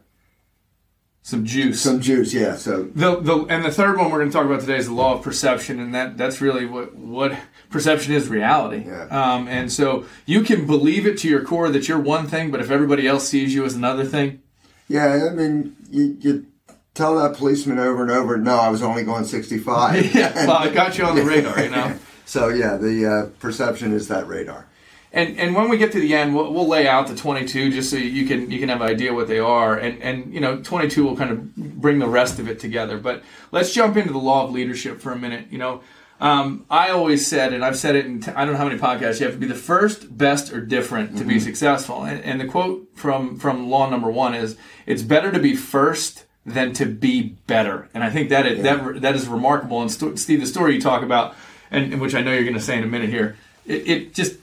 Some 1.26 1.44
juice. 1.44 1.82
some 1.82 2.02
juice. 2.02 2.36
Yeah. 2.36 2.56
So 2.56 2.84
The, 2.84 3.20
the 3.20 3.46
and 3.46 3.66
the 3.66 3.72
third 3.72 3.98
one 3.98 4.12
we're 4.12 4.20
going 4.20 4.30
to 4.30 4.34
talk 4.38 4.46
about 4.46 4.60
today 4.60 4.78
is 4.78 4.86
the 4.86 4.94
law 4.94 5.16
of 5.16 5.24
perception, 5.24 5.80
and 5.80 5.92
that 5.96 6.20
that's 6.20 6.40
really 6.40 6.68
what 6.68 6.94
what 6.96 7.36
perception 7.72 8.14
is 8.14 8.28
reality. 8.28 8.84
Yeah. 8.86 9.08
Um, 9.08 9.48
and 9.48 9.72
so 9.74 10.06
you 10.28 10.44
can 10.44 10.68
believe 10.68 11.08
it 11.08 11.18
to 11.20 11.28
your 11.28 11.44
core 11.44 11.70
that 11.70 11.88
you're 11.88 12.00
one 12.00 12.28
thing, 12.28 12.52
but 12.52 12.62
if 12.62 12.70
everybody 12.70 13.08
else 13.08 13.28
sees 13.28 13.56
you 13.56 13.66
as 13.66 13.74
another 13.74 14.06
thing, 14.06 14.44
yeah, 14.88 15.28
I 15.32 15.34
mean, 15.34 15.76
you, 15.90 16.16
you 16.20 16.46
tell 16.94 17.16
that 17.18 17.36
policeman 17.36 17.80
over 17.80 18.04
and 18.04 18.12
over, 18.12 18.38
no, 18.38 18.58
I 18.58 18.70
was 18.70 18.84
only 18.84 19.02
going 19.04 19.26
sixty 19.26 19.58
five. 19.58 20.14
yeah, 20.16 20.46
well, 20.46 20.58
I 20.58 20.70
got 20.70 20.96
you 21.00 21.06
on 21.06 21.16
the 21.16 21.24
radar, 21.26 21.60
you 21.60 21.72
know. 21.72 21.98
So 22.26 22.50
yeah, 22.50 22.78
the 22.78 23.04
uh, 23.04 23.40
perception 23.40 23.94
is 23.94 24.10
that 24.10 24.28
radar. 24.28 24.68
And 25.16 25.40
and 25.40 25.56
when 25.56 25.70
we 25.70 25.78
get 25.78 25.94
to 25.94 26.00
the 26.00 26.14
end, 26.14 26.36
we'll, 26.36 26.52
we'll 26.52 26.68
lay 26.68 26.90
out 26.90 27.08
the 27.08 27.16
22 27.16 27.72
just 27.72 27.90
so 27.90 27.96
you 27.96 28.28
can 28.28 28.52
you 28.52 28.60
can 28.60 28.68
have 28.68 28.82
an 28.82 28.90
idea 28.90 29.14
what 29.14 29.30
they 29.30 29.40
are, 29.40 29.78
and 29.78 30.02
and 30.04 30.34
you 30.34 30.42
know 30.42 30.58
22 30.58 31.06
will 31.06 31.16
kind 31.16 31.32
of 31.32 31.56
bring 31.56 32.00
the 32.00 32.08
rest 32.08 32.38
of 32.38 32.50
it 32.50 32.60
together. 32.60 32.98
But 32.98 33.24
let's 33.54 33.74
jump 33.74 33.96
into 33.96 34.12
the 34.12 34.20
law 34.20 34.44
of 34.44 34.52
leadership 34.52 35.00
for 35.00 35.14
a 35.14 35.18
minute. 35.18 35.48
You 35.50 35.58
know, 35.58 35.82
um, 36.20 36.66
I 36.70 36.90
always 36.90 37.26
said, 37.26 37.54
and 37.54 37.64
I've 37.64 37.78
said 37.78 37.96
it 37.96 38.06
in 38.06 38.20
t- 38.20 38.32
I 38.32 38.44
don't 38.44 38.56
know 38.56 38.58
how 38.58 38.68
many 38.68 38.78
podcasts. 38.78 39.22
You 39.22 39.28
have 39.28 39.36
to 39.36 39.40
be 39.40 39.48
the 39.48 39.56
first, 39.56 40.18
best, 40.18 40.52
or 40.52 40.60
different 40.60 41.18
to 41.18 41.24
be 41.24 41.40
successful. 41.40 42.04
And, 42.04 42.22
and 42.22 42.42
the 42.42 42.46
quote 42.46 42.90
from 42.94 43.40
from 43.40 43.70
law 43.70 43.90
number 43.90 44.12
one 44.12 44.36
is, 44.36 44.58
"It's 44.86 45.02
better 45.02 45.32
to 45.32 45.40
be 45.40 45.56
first 45.56 46.26
than 46.46 46.74
to 46.74 46.86
be 46.86 47.38
better." 47.48 47.88
And 47.94 48.04
I 48.04 48.10
think 48.10 48.28
that 48.32 48.46
it, 48.46 48.64
that 48.64 49.02
that 49.02 49.16
is 49.16 49.30
remarkable. 49.30 49.82
And 49.82 49.90
Sto- 49.90 50.16
Steve, 50.16 50.42
the 50.42 50.46
story 50.46 50.76
you 50.76 50.82
talk 50.82 51.04
about, 51.04 51.36
and, 51.72 51.94
and 51.94 52.02
which 52.02 52.16
I 52.16 52.20
know 52.20 52.34
you're 52.34 52.44
going 52.44 52.56
to 52.56 52.60
say 52.60 52.78
in 52.78 52.84
a 52.84 52.88
minute 52.88 53.10
here, 53.10 53.38
it, 53.66 53.88
it 53.88 54.14
just 54.14 54.36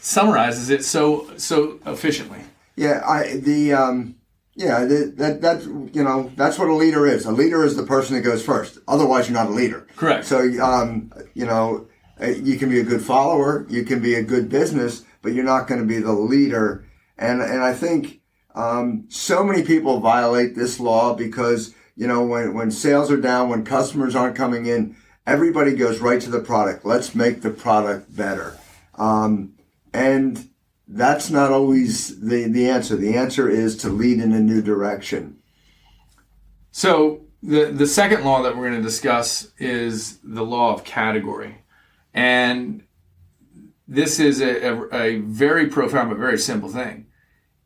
summarizes 0.00 0.70
it 0.70 0.84
so 0.84 1.30
so 1.36 1.80
efficiently. 1.86 2.40
Yeah, 2.76 3.02
I 3.06 3.36
the 3.36 3.72
um, 3.72 4.16
yeah 4.54 4.84
that 4.84 5.16
that 5.16 5.40
that 5.42 5.62
you 5.94 6.02
know 6.02 6.32
that's 6.36 6.58
what 6.58 6.68
a 6.68 6.74
leader 6.74 7.06
is. 7.06 7.26
A 7.26 7.32
leader 7.32 7.64
is 7.64 7.76
the 7.76 7.82
person 7.82 8.16
that 8.16 8.22
goes 8.22 8.44
first. 8.44 8.78
Otherwise, 8.86 9.28
you're 9.28 9.38
not 9.38 9.48
a 9.48 9.54
leader. 9.54 9.86
Correct. 9.96 10.26
So 10.26 10.38
um, 10.62 11.12
you 11.34 11.46
know 11.46 11.88
uh, 12.20 12.26
you 12.26 12.58
can 12.58 12.68
be 12.68 12.80
a 12.80 12.84
good 12.84 13.02
follower, 13.02 13.66
you 13.68 13.84
can 13.84 14.00
be 14.00 14.14
a 14.14 14.22
good 14.22 14.48
business, 14.48 15.04
but 15.22 15.32
you're 15.32 15.44
not 15.44 15.68
going 15.68 15.80
to 15.80 15.86
be 15.86 15.98
the 15.98 16.12
leader. 16.12 16.84
And 17.16 17.40
and 17.40 17.62
I 17.62 17.74
think 17.74 18.20
um, 18.54 19.06
so 19.08 19.44
many 19.44 19.62
people 19.62 20.00
violate 20.00 20.54
this 20.54 20.80
law 20.80 21.14
because 21.14 21.74
you 21.96 22.06
know 22.06 22.24
when 22.24 22.54
when 22.54 22.70
sales 22.70 23.10
are 23.10 23.20
down, 23.20 23.48
when 23.48 23.64
customers 23.64 24.14
aren't 24.14 24.36
coming 24.36 24.66
in, 24.66 24.96
everybody 25.26 25.74
goes 25.74 26.00
right 26.00 26.20
to 26.22 26.30
the 26.30 26.40
product. 26.40 26.84
Let's 26.84 27.14
make 27.14 27.42
the 27.42 27.50
product 27.50 28.14
better. 28.14 28.58
Um, 28.96 29.54
and 29.92 30.48
that's 30.86 31.30
not 31.30 31.52
always 31.52 32.18
the, 32.20 32.48
the 32.48 32.68
answer. 32.68 32.96
The 32.96 33.16
answer 33.16 33.48
is 33.48 33.76
to 33.78 33.88
lead 33.88 34.20
in 34.20 34.32
a 34.32 34.40
new 34.40 34.62
direction. 34.62 35.38
So 36.70 37.26
the 37.42 37.66
the 37.66 37.86
second 37.86 38.24
law 38.24 38.42
that 38.42 38.56
we're 38.56 38.68
going 38.68 38.80
to 38.80 38.88
discuss 38.88 39.52
is 39.58 40.18
the 40.22 40.44
law 40.44 40.74
of 40.74 40.84
category, 40.84 41.62
and 42.14 42.84
this 43.86 44.18
is 44.18 44.40
a, 44.40 44.68
a, 44.68 44.94
a 44.94 45.18
very 45.20 45.66
profound 45.66 46.10
but 46.10 46.18
very 46.18 46.38
simple 46.38 46.68
thing. 46.68 47.06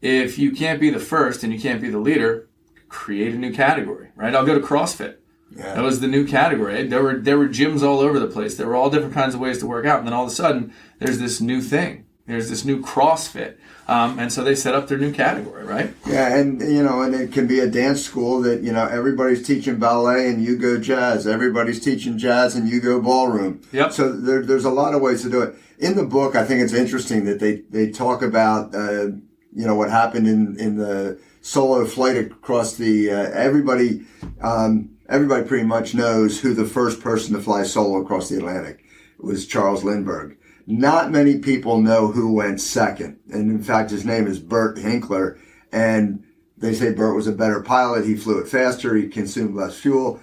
If 0.01 0.39
you 0.39 0.53
can't 0.53 0.81
be 0.81 0.91
the 0.91 0.99
first 0.99 1.45
and 1.45 1.53
you 1.53 1.61
can't 1.61 1.81
be 1.81 1.91
the 1.91 1.99
leader, 1.99 2.49
create 2.89 3.35
a 3.35 3.39
new 3.39 3.53
category. 3.53 4.11
Right? 4.17 4.35
I'll 4.35 4.47
go 4.47 4.59
to 4.59 4.67
CrossFit. 4.67 5.17
Yeah. 5.57 5.75
That 5.75 5.83
was 5.83 6.01
the 6.01 6.09
new 6.09 6.27
category. 6.27 6.87
There 6.87 7.03
were 7.03 7.19
there 7.19 7.39
were 7.39 7.49
gyms 7.49 7.83
all 7.83 8.01
over 8.01 8.19
the 8.19 8.27
place. 8.27 8.55
There 8.55 8.67
were 8.67 8.77
all 8.77 8.91
different 8.91 9.15
kinds 9.15 9.35
of 9.35 9.41
ways 9.41 9.59
to 9.59 9.67
work 9.67 9.85
out, 9.85 9.99
and 9.99 10.07
then 10.07 10.15
all 10.15 10.25
of 10.25 10.31
a 10.31 10.35
sudden, 10.35 10.73
there's 10.99 11.19
this 11.19 11.41
new 11.41 11.61
thing. 11.61 12.07
There's 12.27 12.49
this 12.49 12.65
new 12.65 12.81
CrossFit, 12.81 13.57
um, 13.89 14.19
and 14.19 14.33
so 14.33 14.45
they 14.45 14.55
set 14.55 14.77
up 14.77 14.87
their 14.87 14.99
new 14.99 15.13
category, 15.13 15.65
right? 15.65 15.93
Yeah, 16.07 16.37
and 16.37 16.61
you 16.61 16.83
know, 16.83 17.03
and 17.03 17.15
it 17.17 17.33
can 17.33 17.49
be 17.49 17.59
a 17.59 17.67
dance 17.67 18.01
school 18.05 18.41
that 18.43 18.63
you 18.63 18.73
know 18.73 18.87
everybody's 18.87 19.45
teaching 19.45 19.79
ballet 19.81 20.29
and 20.29 20.43
you 20.43 20.57
go 20.57 20.79
jazz. 20.79 21.27
Everybody's 21.27 21.81
teaching 21.81 22.19
jazz 22.19 22.55
and 22.55 22.69
you 22.69 22.81
go 22.81 23.01
ballroom. 23.01 23.61
Yep. 23.73 23.93
So 23.93 24.13
there, 24.13 24.43
there's 24.43 24.65
a 24.65 24.71
lot 24.71 24.95
of 24.95 25.03
ways 25.03 25.23
to 25.23 25.31
do 25.31 25.43
it. 25.43 25.57
In 25.81 25.97
the 25.97 26.05
book, 26.05 26.37
I 26.37 26.45
think 26.45 26.63
it's 26.63 26.73
interesting 26.73 27.25
that 27.25 27.41
they 27.41 27.63
they 27.71 27.91
talk 27.91 28.23
about 28.23 28.73
uh, 28.73 29.07
you 29.53 29.67
know 29.67 29.75
what 29.75 29.91
happened 29.91 30.29
in 30.29 30.57
in 30.61 30.77
the 30.77 31.19
solo 31.41 31.85
flight 31.87 32.17
across 32.17 32.77
the 32.77 33.11
uh, 33.11 33.31
everybody. 33.33 34.07
Um, 34.41 34.91
everybody 35.09 35.45
pretty 35.45 35.67
much 35.67 35.93
knows 35.93 36.41
who 36.41 36.55
the 36.55 36.65
first 36.67 37.01
person 37.01 37.35
to 37.35 37.43
fly 37.43 37.65
solo 37.65 38.01
across 38.01 38.29
the 38.29 38.37
Atlantic 38.37 38.85
was 39.19 39.47
Charles 39.47 39.83
Lindbergh. 39.85 40.37
Not 40.67 41.11
many 41.11 41.39
people 41.39 41.81
know 41.81 42.09
who 42.09 42.33
went 42.33 42.61
second. 42.61 43.19
And 43.31 43.51
in 43.51 43.63
fact, 43.63 43.91
his 43.91 44.05
name 44.05 44.27
is 44.27 44.39
Bert 44.39 44.77
Hinkler. 44.79 45.39
And 45.73 46.25
they 46.57 46.73
say 46.75 46.93
Bert 46.93 47.17
was 47.17 47.27
a 47.27 47.33
better 47.33 47.61
pilot. 47.63 48.05
He 48.07 48.15
flew 48.17 48.39
it 48.39 48.49
faster. 48.49 48.95
He 48.95 49.09
consumed 49.09 49.55
less 49.55 49.79
fuel. 49.79 50.21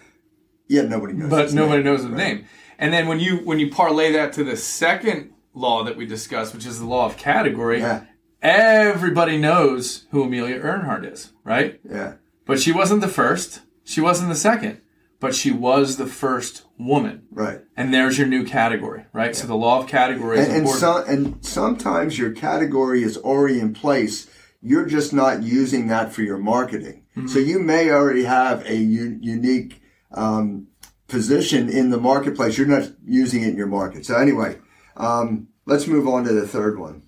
Yet 0.67 0.87
nobody 0.87 1.13
knows. 1.13 1.29
but 1.29 1.53
nobody 1.53 1.83
name. 1.83 1.85
knows 1.93 2.03
his 2.03 2.11
name. 2.11 2.45
And 2.77 2.93
then 2.93 3.07
when 3.07 3.19
you 3.19 3.37
when 3.37 3.59
you 3.59 3.69
parlay 3.69 4.11
that 4.13 4.31
to 4.33 4.43
the 4.43 4.55
second 4.55 5.31
law 5.53 5.83
that 5.83 5.97
we 5.97 6.05
discussed, 6.05 6.53
which 6.53 6.65
is 6.65 6.79
the 6.79 6.85
law 6.85 7.05
of 7.07 7.17
category, 7.17 7.79
Yeah. 7.79 8.03
everybody 8.41 9.37
knows 9.37 10.05
who 10.11 10.23
Amelia 10.23 10.55
Earhart 10.57 11.05
is, 11.05 11.33
right? 11.43 11.79
Yeah. 11.89 12.13
But 12.45 12.59
she 12.59 12.71
wasn't 12.71 13.01
the 13.01 13.07
first. 13.07 13.61
She 13.83 13.99
wasn't 14.01 14.29
the 14.29 14.35
second. 14.35 14.79
But 15.19 15.35
she 15.35 15.51
was 15.51 15.97
the 15.97 16.05
first 16.05 16.63
woman. 16.77 17.23
Right. 17.31 17.61
And 17.75 17.93
there's 17.93 18.17
your 18.17 18.27
new 18.27 18.45
category, 18.45 19.05
right? 19.11 19.35
So 19.35 19.47
the 19.47 19.55
law 19.55 19.81
of 19.81 19.87
category 19.87 20.39
is 20.39 20.47
And, 20.47 20.57
and, 20.57 20.69
so, 20.69 21.03
and 21.03 21.45
sometimes 21.45 22.17
your 22.17 22.31
category 22.31 23.03
is 23.03 23.17
already 23.17 23.59
in 23.59 23.73
place. 23.73 24.29
You're 24.61 24.85
just 24.85 25.13
not 25.13 25.43
using 25.43 25.87
that 25.87 26.13
for 26.13 26.21
your 26.21 26.37
marketing. 26.37 27.03
Mm-hmm. 27.15 27.27
So 27.27 27.39
you 27.39 27.59
may 27.59 27.91
already 27.91 28.23
have 28.23 28.65
a 28.65 28.75
u- 28.75 29.19
unique 29.21 29.81
um, 30.11 30.67
position 31.07 31.69
in 31.69 31.89
the 31.89 31.99
marketplace. 31.99 32.57
You're 32.57 32.67
not 32.67 32.89
using 33.05 33.43
it 33.43 33.49
in 33.49 33.57
your 33.57 33.67
market. 33.67 34.05
So 34.05 34.15
anyway, 34.15 34.57
um, 34.95 35.49
let's 35.65 35.87
move 35.87 36.07
on 36.07 36.23
to 36.25 36.33
the 36.33 36.47
third 36.47 36.79
one. 36.79 37.03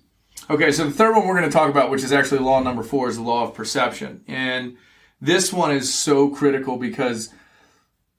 Okay, 0.50 0.72
so 0.72 0.84
the 0.84 0.90
third 0.90 1.14
one 1.14 1.26
we're 1.26 1.38
going 1.38 1.48
to 1.48 1.56
talk 1.56 1.70
about, 1.70 1.90
which 1.90 2.02
is 2.02 2.12
actually 2.12 2.40
law 2.40 2.60
number 2.60 2.82
four, 2.82 3.08
is 3.08 3.16
the 3.16 3.22
law 3.22 3.44
of 3.44 3.54
perception. 3.54 4.22
And 4.26 4.76
this 5.20 5.52
one 5.52 5.70
is 5.70 5.94
so 5.94 6.28
critical 6.28 6.76
because 6.76 7.30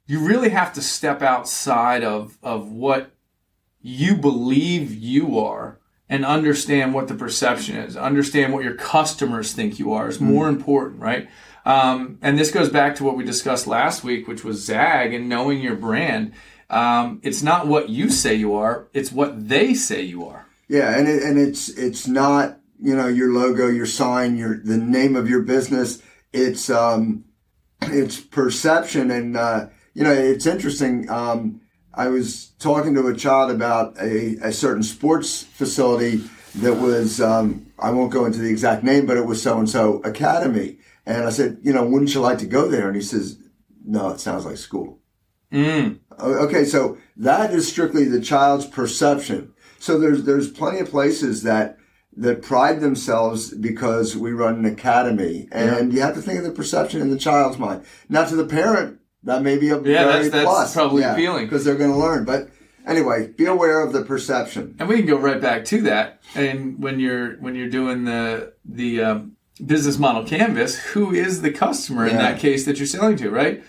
you 0.05 0.19
really 0.19 0.49
have 0.49 0.73
to 0.73 0.81
step 0.81 1.21
outside 1.21 2.03
of, 2.03 2.37
of 2.43 2.71
what 2.71 3.11
you 3.81 4.15
believe 4.15 4.93
you 4.93 5.39
are 5.39 5.79
and 6.09 6.25
understand 6.25 6.93
what 6.93 7.07
the 7.07 7.15
perception 7.15 7.75
is. 7.77 7.95
Understand 7.95 8.53
what 8.53 8.63
your 8.63 8.75
customers 8.75 9.53
think 9.53 9.79
you 9.79 9.93
are 9.93 10.07
is 10.07 10.19
more 10.19 10.47
important, 10.47 11.01
right? 11.01 11.29
Um, 11.65 12.19
and 12.21 12.37
this 12.37 12.51
goes 12.51 12.69
back 12.69 12.95
to 12.95 13.03
what 13.03 13.15
we 13.15 13.23
discussed 13.23 13.67
last 13.67 14.03
week, 14.03 14.27
which 14.27 14.43
was 14.43 14.63
ZAG 14.63 15.13
and 15.13 15.29
knowing 15.29 15.61
your 15.61 15.75
brand. 15.75 16.33
Um, 16.69 17.19
it's 17.23 17.41
not 17.41 17.67
what 17.67 17.89
you 17.89 18.09
say 18.09 18.35
you 18.35 18.53
are; 18.53 18.87
it's 18.93 19.11
what 19.11 19.47
they 19.47 19.73
say 19.73 20.01
you 20.01 20.25
are. 20.25 20.47
Yeah, 20.67 20.97
and 20.97 21.07
it, 21.07 21.23
and 21.23 21.37
it's 21.37 21.69
it's 21.69 22.07
not 22.07 22.59
you 22.81 22.95
know 22.95 23.07
your 23.07 23.31
logo, 23.31 23.67
your 23.67 23.85
sign, 23.85 24.37
your 24.37 24.57
the 24.57 24.77
name 24.77 25.15
of 25.15 25.29
your 25.29 25.41
business. 25.41 26.01
It's 26.33 26.69
um, 26.69 27.25
it's 27.81 28.19
perception, 28.19 29.11
and 29.11 29.37
uh, 29.37 29.67
you 29.93 30.03
know 30.03 30.11
it's 30.11 30.45
interesting. 30.45 31.09
Um, 31.09 31.61
I 31.93 32.07
was 32.07 32.47
talking 32.59 32.95
to 32.95 33.07
a 33.07 33.15
child 33.15 33.51
about 33.51 33.97
a, 33.99 34.37
a 34.41 34.51
certain 34.51 34.83
sports 34.83 35.43
facility 35.43 36.23
that 36.55 36.75
was 36.75 37.21
um, 37.21 37.67
I 37.79 37.91
won't 37.91 38.11
go 38.11 38.25
into 38.25 38.39
the 38.39 38.49
exact 38.49 38.83
name, 38.83 39.05
but 39.05 39.17
it 39.17 39.25
was 39.25 39.41
so 39.41 39.59
and 39.59 39.69
so 39.69 40.01
academy, 40.03 40.77
and 41.05 41.23
I 41.25 41.29
said, 41.29 41.59
you 41.61 41.73
know, 41.73 41.85
wouldn't 41.85 42.13
you 42.13 42.21
like 42.21 42.39
to 42.39 42.45
go 42.45 42.67
there? 42.67 42.87
And 42.87 42.95
he 42.95 43.01
says, 43.01 43.37
no, 43.85 44.09
it 44.09 44.19
sounds 44.19 44.45
like 44.45 44.57
school. 44.57 44.99
Mm. 45.51 45.99
Okay, 46.19 46.65
so 46.65 46.97
that 47.17 47.53
is 47.53 47.67
strictly 47.67 48.05
the 48.05 48.21
child's 48.21 48.65
perception. 48.65 49.53
So 49.79 49.99
there's 49.99 50.23
there's 50.23 50.49
plenty 50.49 50.79
of 50.79 50.89
places 50.89 51.43
that 51.43 51.77
that 52.15 52.41
pride 52.41 52.79
themselves 52.79 53.53
because 53.53 54.15
we 54.15 54.31
run 54.31 54.55
an 54.55 54.65
academy, 54.65 55.47
and 55.51 55.93
you 55.93 56.01
have 56.01 56.15
to 56.15 56.21
think 56.21 56.39
of 56.39 56.45
the 56.45 56.51
perception 56.51 57.01
in 57.01 57.09
the 57.09 57.17
child's 57.17 57.57
mind. 57.57 57.83
Now, 58.09 58.25
to 58.25 58.35
the 58.35 58.45
parent, 58.45 58.99
that 59.23 59.41
may 59.41 59.57
be 59.57 59.69
a 59.69 59.75
Yeah, 59.75 59.81
very 59.81 60.05
that's- 60.05 60.29
that's 60.31 60.45
plus, 60.45 60.73
probably 60.73 61.03
appealing. 61.03 61.45
because 61.45 61.63
they're 61.65 61.75
going 61.75 61.91
to 61.91 61.97
learn. 61.97 62.25
But 62.25 62.49
anyway, 62.85 63.27
be 63.27 63.45
aware 63.45 63.81
of 63.81 63.93
the 63.93 64.01
perception. 64.03 64.75
and 64.79 64.87
we 64.89 64.97
can 64.97 65.05
go 65.05 65.17
right 65.17 65.39
back 65.41 65.65
to 65.65 65.81
that. 65.83 66.19
And 66.35 66.81
when 66.81 66.99
you're 66.99 67.33
when 67.37 67.55
you're 67.55 67.69
doing 67.69 68.05
the 68.05 68.53
the 68.65 69.01
um, 69.01 69.31
business 69.65 69.97
model 69.99 70.23
canvas, 70.25 70.75
who 70.77 71.11
is 71.13 71.41
the 71.41 71.51
customer 71.51 72.05
in 72.07 72.15
Yeah. 72.15 72.21
that 72.31 72.39
case 72.39 72.65
that 72.65 72.77
you're 72.77 72.87
selling 72.87 73.15
to, 73.17 73.29
right? 73.29 73.63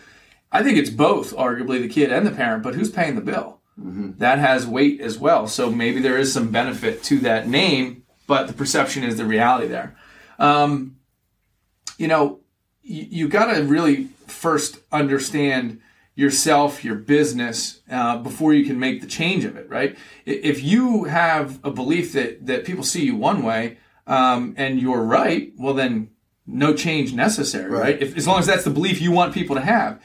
I 0.50 0.62
think 0.62 0.78
it's 0.78 0.90
both, 0.90 1.34
arguably 1.34 1.80
the 1.82 1.88
kid 1.88 2.12
and 2.12 2.24
the 2.26 2.30
parent, 2.30 2.62
but 2.62 2.74
who's 2.76 2.90
paying 2.90 3.16
the 3.16 3.20
bill? 3.20 3.60
That 3.76 4.38
has 4.38 4.68
weight 4.68 5.00
as 5.00 5.18
well. 5.18 5.48
So 5.48 5.68
maybe 5.68 6.00
there 6.00 6.16
is 6.16 6.32
some 6.32 6.50
benefit 6.52 7.02
to 7.04 7.18
that 7.20 7.48
name, 7.48 8.04
but 8.28 8.46
the 8.46 8.52
perception 8.52 9.02
is 9.02 9.16
the 9.16 9.24
reality 9.24 9.66
there. 9.66 9.96
Um, 10.38 10.94
you 11.98 12.06
know, 12.06 12.38
you, 12.84 13.06
you 13.10 13.28
got 13.28 13.52
to 13.52 13.62
really 13.62 14.08
first 14.26 14.78
understand 14.92 15.80
yourself, 16.14 16.84
your 16.84 16.94
business, 16.94 17.80
uh, 17.90 18.18
before 18.18 18.54
you 18.54 18.64
can 18.64 18.78
make 18.78 19.00
the 19.00 19.06
change 19.06 19.44
of 19.44 19.56
it, 19.56 19.68
right? 19.68 19.96
If 20.24 20.62
you 20.62 21.04
have 21.04 21.58
a 21.64 21.70
belief 21.70 22.12
that, 22.12 22.46
that 22.46 22.64
people 22.64 22.84
see 22.84 23.04
you 23.04 23.16
one 23.16 23.42
way 23.42 23.78
um, 24.06 24.54
and 24.56 24.80
you're 24.80 25.02
right, 25.02 25.52
well, 25.58 25.74
then 25.74 26.10
no 26.46 26.72
change 26.74 27.12
necessary, 27.12 27.70
right? 27.70 27.80
Right. 27.80 28.02
If, 28.02 28.16
as 28.16 28.28
long 28.28 28.38
as 28.38 28.46
that's 28.46 28.64
the 28.64 28.70
belief 28.70 29.00
you 29.00 29.10
want 29.10 29.34
people 29.34 29.56
to 29.56 29.62
have. 29.62 30.00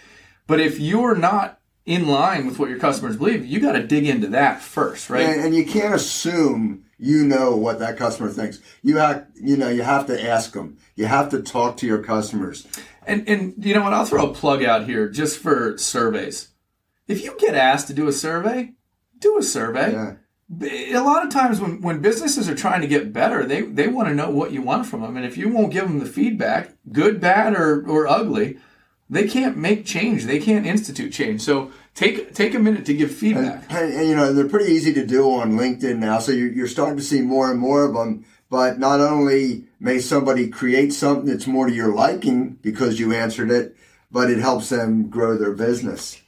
But 0.48 0.59
if 0.59 0.79
you're 0.79 1.15
not 1.15 1.59
in 1.86 2.07
line 2.07 2.48
with 2.48 2.57
what 2.57 2.69
your 2.69 2.79
customers 2.79 3.17
believe, 3.17 3.45
you 3.45 3.59
got 3.59 3.74
to 3.74 3.86
dig 3.86 4.07
into 4.07 4.27
that 4.29 4.62
first, 4.62 5.09
right? 5.09 5.21
And, 5.21 5.41
and 5.41 5.55
you 5.55 5.65
can't 5.65 5.93
assume 5.93 6.86
you 7.00 7.25
know 7.25 7.56
what 7.56 7.79
that 7.79 7.98
customer 7.98 8.29
thinks. 8.29 8.60
You 8.84 8.98
have, 8.98 9.27
you 9.36 9.56
know, 9.56 9.70
you 9.70 9.82
have 9.82 10.06
to 10.08 10.22
ask 10.22 10.51
them. 10.51 10.77
You 10.96 11.06
have 11.06 11.29
to 11.29 11.41
talk 11.41 11.77
to 11.77 11.88
your 11.88 12.03
customers. 12.03 12.68
And 13.08 13.27
and 13.27 13.53
you 13.65 13.74
know 13.74 13.84
what? 13.84 13.94
I'll 13.94 14.06
throw 14.06 14.29
a 14.29 14.34
plug 14.34 14.63
out 14.63 14.86
here 14.86 15.08
just 15.08 15.39
for 15.39 15.77
surveys. 15.77 16.50
If 17.08 17.24
you 17.24 17.36
get 17.39 17.56
asked 17.56 17.88
to 17.88 17.94
do 17.94 18.08
a 18.08 18.13
survey, 18.13 18.74
do 19.18 19.38
a 19.38 19.44
survey. 19.44 19.94
Yeah. 19.94 20.15
A 21.00 21.03
lot 21.03 21.24
of 21.24 21.32
times 21.32 21.62
when, 21.62 21.82
when 21.82 22.01
businesses 22.01 22.50
are 22.50 22.56
trying 22.56 22.82
to 22.82 22.88
get 22.88 23.13
better, 23.13 23.46
they, 23.46 23.62
they 23.62 23.88
want 23.88 24.08
to 24.10 24.15
know 24.15 24.32
what 24.32 24.51
you 24.51 24.63
want 24.63 24.88
from 24.88 25.01
them. 25.01 25.15
And 25.15 25.25
if 25.25 25.38
you 25.38 25.50
won't 25.50 25.72
give 25.72 25.84
them 25.84 26.00
the 26.00 26.08
feedback, 26.08 26.74
good, 26.91 27.22
bad, 27.22 27.53
or, 27.53 27.88
or 27.88 28.08
ugly, 28.08 28.58
they 29.10 29.27
can't 29.27 29.58
make 29.58 29.86
change. 29.86 30.25
They 30.25 30.39
can't 30.39 30.65
institute 30.65 31.13
change. 31.13 31.41
So 31.41 31.72
take 32.00 32.34
take 32.34 32.56
a 32.56 32.60
minute 32.60 32.86
to 32.86 32.94
give 32.94 33.13
feedback. 33.13 33.65
And, 33.70 33.94
and, 33.94 34.08
you 34.08 34.15
know, 34.15 34.32
they're 34.32 34.48
pretty 34.48 34.72
easy 34.72 34.94
to 34.94 35.06
do 35.06 35.29
on 35.32 35.51
LinkedIn 35.51 35.98
now. 35.98 36.20
So 36.20 36.32
you're, 36.32 36.51
you're 36.51 36.68
starting 36.68 36.98
to 36.98 37.03
see 37.03 37.22
more 37.22 37.51
and 37.51 37.60
more 37.60 37.84
of 37.84 37.94
them. 37.94 38.25
But 38.50 38.79
not 38.79 39.00
only 39.00 39.65
may 39.79 40.00
somebody 40.00 40.48
create 40.48 40.91
something 40.91 41.25
that's 41.25 41.46
more 41.46 41.68
to 41.68 41.74
your 41.74 41.94
liking 41.94 42.58
because 42.63 43.00
you 43.00 43.13
answered 43.13 43.51
it, 43.51 43.75
but 44.12 44.32
it 44.32 44.39
helps 44.39 44.70
them 44.70 45.10
grow 45.10 45.38
their 45.38 45.51
business. 45.51 46.20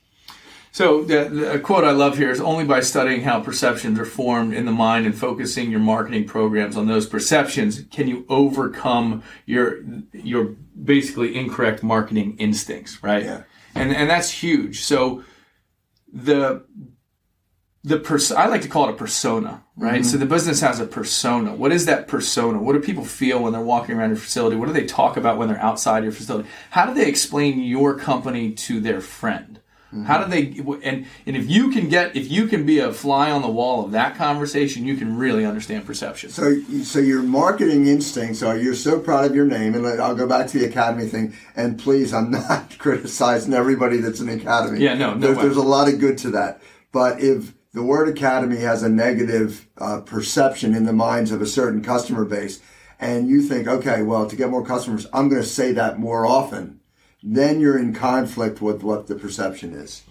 So 0.73 1.03
the, 1.03 1.29
the 1.29 1.53
a 1.53 1.59
quote 1.59 1.83
I 1.83 1.91
love 1.91 2.17
here 2.17 2.29
is 2.29 2.39
only 2.39 2.63
by 2.63 2.81
studying 2.81 3.21
how 3.21 3.41
perceptions 3.41 3.97
are 3.97 4.05
formed 4.05 4.53
in 4.53 4.65
the 4.65 4.71
mind 4.71 5.05
and 5.05 5.17
focusing 5.17 5.71
your 5.71 5.79
marketing 5.79 6.25
programs 6.25 6.77
on 6.77 6.87
those 6.87 7.07
perceptions 7.07 7.83
can 7.91 8.07
you 8.07 8.25
overcome 8.29 9.23
your 9.45 9.81
your 10.13 10.55
basically 10.83 11.35
incorrect 11.35 11.81
marketing 11.81 12.37
instincts, 12.37 13.01
right? 13.03 13.23
Yeah. 13.23 13.43
And 13.73 13.95
and 13.95 14.09
that's 14.09 14.29
huge. 14.29 14.81
So 14.83 15.23
the 16.11 16.63
the 17.83 17.97
pers- 17.97 18.31
I 18.31 18.45
like 18.45 18.61
to 18.61 18.67
call 18.67 18.87
it 18.87 18.91
a 18.91 18.95
persona, 18.95 19.63
right? 19.75 20.01
Mm-hmm. 20.01 20.03
So 20.03 20.17
the 20.17 20.25
business 20.25 20.61
has 20.61 20.79
a 20.79 20.85
persona. 20.85 21.55
What 21.55 21.71
is 21.71 21.85
that 21.85 22.07
persona? 22.07 22.61
What 22.61 22.73
do 22.73 22.79
people 22.79 23.05
feel 23.05 23.41
when 23.41 23.53
they're 23.53 23.61
walking 23.61 23.95
around 23.95 24.09
your 24.09 24.17
facility? 24.17 24.55
What 24.55 24.67
do 24.67 24.73
they 24.73 24.85
talk 24.85 25.17
about 25.17 25.37
when 25.39 25.47
they're 25.47 25.61
outside 25.61 26.03
your 26.03 26.11
facility? 26.11 26.47
How 26.69 26.85
do 26.85 26.93
they 26.93 27.07
explain 27.07 27.59
your 27.61 27.97
company 27.97 28.51
to 28.51 28.79
their 28.79 29.01
friend? 29.01 29.60
How 30.05 30.23
do 30.23 30.29
they 30.29 30.57
and 30.83 31.05
and 31.25 31.35
if 31.35 31.49
you 31.49 31.69
can 31.69 31.89
get 31.89 32.15
if 32.15 32.31
you 32.31 32.47
can 32.47 32.65
be 32.65 32.79
a 32.79 32.93
fly 32.93 33.29
on 33.29 33.41
the 33.41 33.49
wall 33.49 33.83
of 33.83 33.91
that 33.91 34.15
conversation, 34.15 34.85
you 34.85 34.95
can 34.95 35.17
really 35.17 35.45
understand 35.45 35.85
perception. 35.85 36.29
So, 36.29 36.61
so 36.83 36.99
your 36.99 37.21
marketing 37.21 37.87
instincts 37.87 38.41
are 38.41 38.57
you're 38.57 38.73
so 38.73 38.99
proud 38.99 39.25
of 39.25 39.35
your 39.35 39.45
name, 39.45 39.75
and 39.75 39.85
I'll 39.85 40.15
go 40.15 40.27
back 40.27 40.47
to 40.47 40.59
the 40.59 40.65
academy 40.65 41.07
thing. 41.07 41.35
And 41.55 41.77
please, 41.77 42.13
I'm 42.13 42.31
not 42.31 42.77
criticizing 42.79 43.53
everybody 43.53 43.97
that's 43.97 44.19
in 44.19 44.27
the 44.27 44.35
academy. 44.35 44.79
Yeah, 44.79 44.93
no, 44.93 45.13
no 45.13 45.19
There's, 45.19 45.37
there's 45.37 45.57
a 45.57 45.61
lot 45.61 45.91
of 45.91 45.99
good 45.99 46.17
to 46.19 46.31
that. 46.31 46.61
But 46.91 47.21
if 47.21 47.53
the 47.73 47.83
word 47.83 48.09
academy 48.09 48.57
has 48.57 48.83
a 48.83 48.89
negative 48.89 49.67
uh, 49.77 50.01
perception 50.01 50.75
in 50.75 50.85
the 50.85 50.93
minds 50.93 51.31
of 51.31 51.41
a 51.41 51.47
certain 51.47 51.81
customer 51.81 52.25
base, 52.25 52.61
and 52.99 53.27
you 53.27 53.41
think, 53.41 53.67
okay, 53.67 54.03
well, 54.03 54.27
to 54.27 54.35
get 54.35 54.49
more 54.49 54.65
customers, 54.65 55.07
I'm 55.13 55.29
going 55.29 55.41
to 55.41 55.47
say 55.47 55.71
that 55.73 55.99
more 55.99 56.25
often, 56.25 56.80
then 57.23 57.59
you're 57.59 57.77
in 57.77 57.93
conflict 57.93 58.61
with 58.61 58.83
what 58.83 59.07
the 59.07 59.15
perception 59.15 59.73
is. 59.73 60.03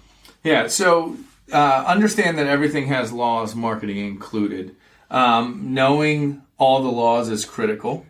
Yeah, 0.45 0.69
so 0.69 1.17
uh, 1.53 1.85
understand 1.87 2.39
that 2.39 2.47
everything 2.47 2.87
has 2.87 3.13
laws, 3.13 3.55
marketing 3.55 3.99
included. 3.99 4.77
Um, 5.11 5.75
knowing 5.75 6.43
all 6.57 6.83
the 6.83 6.89
laws 6.91 7.29
is 7.29 7.45
critical. 7.45 8.07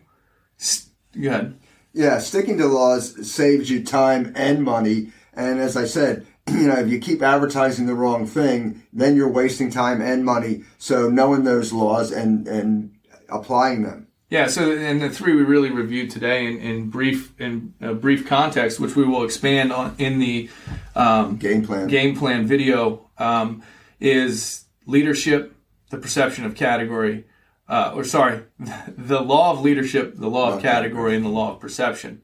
S- 0.59 0.89
Go 1.19 1.29
ahead. 1.29 1.57
Yeah, 1.93 2.19
sticking 2.19 2.57
to 2.59 2.67
laws 2.67 3.29
saves 3.29 3.69
you 3.69 3.83
time 3.83 4.31
and 4.35 4.63
money. 4.63 5.11
And 5.33 5.59
as 5.59 5.75
I 5.75 5.85
said, 5.85 6.25
you 6.49 6.67
know, 6.67 6.75
if 6.79 6.89
you 6.89 6.99
keep 6.99 7.21
advertising 7.21 7.85
the 7.85 7.95
wrong 7.95 8.25
thing, 8.25 8.83
then 8.93 9.15
you're 9.15 9.27
wasting 9.27 9.71
time 9.71 10.01
and 10.01 10.23
money. 10.23 10.63
So 10.77 11.09
knowing 11.09 11.43
those 11.43 11.73
laws 11.73 12.11
and, 12.11 12.47
and 12.47 12.91
applying 13.29 13.83
them. 13.83 14.07
Yeah, 14.31 14.47
so 14.47 14.71
and 14.71 15.01
the 15.01 15.09
three 15.09 15.35
we 15.35 15.43
really 15.43 15.71
reviewed 15.71 16.09
today 16.09 16.45
in, 16.47 16.57
in 16.59 16.89
brief 16.89 17.37
in 17.37 17.73
uh, 17.81 17.91
brief 17.91 18.25
context, 18.25 18.79
which 18.79 18.95
we 18.95 19.03
will 19.03 19.25
expand 19.25 19.73
on 19.73 19.93
in 19.97 20.19
the 20.19 20.49
um, 20.95 21.35
Game 21.35 21.65
plan. 21.65 21.87
game 21.87 22.17
plan 22.17 22.47
video, 22.47 23.09
um, 23.17 23.61
is 23.99 24.63
leadership, 24.85 25.53
the 25.89 25.97
perception 25.97 26.45
of 26.45 26.55
category, 26.55 27.25
uh, 27.67 27.91
or 27.93 28.05
sorry, 28.05 28.43
the 28.97 29.19
law 29.19 29.51
of 29.51 29.59
leadership, 29.59 30.15
the 30.15 30.29
law 30.29 30.53
of 30.53 30.61
category, 30.61 31.13
and 31.13 31.25
the 31.25 31.29
law 31.29 31.53
of 31.53 31.59
perception. 31.59 32.21